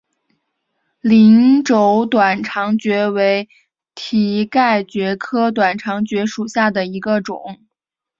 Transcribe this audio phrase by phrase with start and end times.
[1.01, 3.47] 鳞轴短肠蕨为
[3.93, 7.59] 蹄盖蕨科短肠蕨属下的一个种。